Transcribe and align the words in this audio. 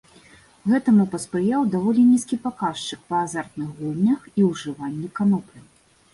Гэтаму 0.71 1.03
паспрыяў 1.11 1.67
даволі 1.75 2.05
нізкі 2.13 2.39
паказчык 2.47 3.05
па 3.13 3.21
азартных 3.27 3.69
гульнях 3.83 4.27
і 4.39 4.49
ўжыванні 4.51 5.07
канопляў. 5.23 5.65